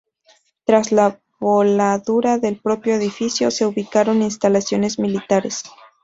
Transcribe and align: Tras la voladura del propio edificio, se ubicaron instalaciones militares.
Tras 0.65 0.91
la 0.91 1.21
voladura 1.39 2.39
del 2.39 2.59
propio 2.59 2.95
edificio, 2.95 3.51
se 3.51 3.67
ubicaron 3.67 4.23
instalaciones 4.23 4.97
militares. 4.97 5.61